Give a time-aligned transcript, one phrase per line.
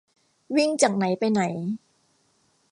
[0.55, 1.41] วิ่งจากไหนไปไหน